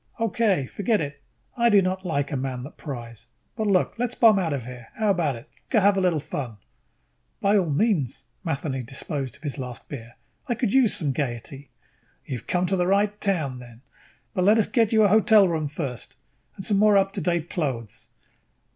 [0.19, 0.65] "Okay.
[0.65, 1.21] Forget it.
[1.55, 3.27] I do not like a man that pries.
[3.55, 5.47] But look, let's bomb out of here, how about it?
[5.69, 6.57] Go have a little fun."
[7.39, 10.15] "By all means." Matheny disposed of his last beer.
[10.47, 11.69] "I could use some gaiety."
[12.25, 13.81] "You have come to the right town then.
[14.33, 16.15] But let us get you a hotel room first
[16.55, 18.09] and some more up to date clothes."